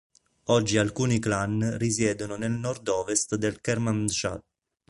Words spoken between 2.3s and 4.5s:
nel nord-ovest del Kermanshah.